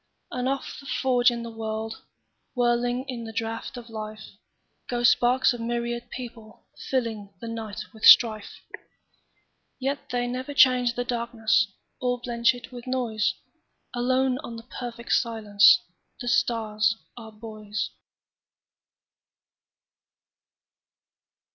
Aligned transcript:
And 0.31 0.49
off 0.49 0.79
the 0.79 0.87
forge 0.87 1.29
of 1.29 1.43
the 1.43 1.51
world, 1.51 2.01
Whirling 2.55 3.05
in 3.07 3.23
the 3.23 3.31
draught 3.31 3.77
of 3.77 3.87
life, 3.91 4.29
Go 4.89 5.03
sparks 5.03 5.53
of 5.53 5.61
myriad 5.61 6.09
people, 6.09 6.65
fillingThe 6.91 7.47
night 7.47 7.81
with 7.93 8.03
strife. 8.03 8.49
Yet 9.79 10.09
they 10.09 10.25
never 10.25 10.55
change 10.55 10.95
the 10.95 11.05
darknessOr 11.05 12.19
blench 12.23 12.55
it 12.55 12.71
with 12.71 12.87
noise; 12.87 13.35
Alone 13.93 14.39
on 14.39 14.55
the 14.55 14.63
perfect 14.79 15.11
silenceThe 15.11 16.25
stars 16.27 16.95
are 17.15 17.31
buoys. 17.31 17.91